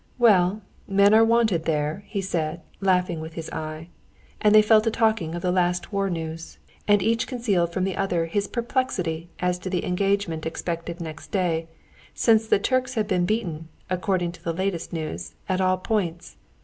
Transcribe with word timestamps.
"Well, 0.17 0.63
men 0.87 1.13
are 1.13 1.23
wanted 1.23 1.65
there," 1.65 2.03
he 2.07 2.21
said, 2.21 2.61
laughing 2.79 3.19
with 3.19 3.33
his 3.33 3.51
eyes. 3.51 3.85
And 4.41 4.55
they 4.55 4.63
fell 4.63 4.81
to 4.81 4.89
talking 4.89 5.35
of 5.35 5.43
the 5.43 5.51
last 5.51 5.93
war 5.93 6.09
news, 6.09 6.57
and 6.87 7.03
each 7.03 7.27
concealed 7.27 7.71
from 7.71 7.83
the 7.83 7.95
other 7.95 8.25
his 8.25 8.47
perplexity 8.47 9.29
as 9.39 9.59
to 9.59 9.69
the 9.69 9.85
engagement 9.85 10.47
expected 10.47 11.01
next 11.01 11.29
day, 11.29 11.67
since 12.15 12.47
the 12.47 12.57
Turks 12.57 12.95
had 12.95 13.07
been 13.07 13.27
beaten, 13.27 13.67
according 13.91 14.31
to 14.31 14.43
the 14.43 14.53
latest 14.53 14.91
news, 14.91 15.35
at 15.47 15.61
all 15.61 15.77
points. 15.77 16.35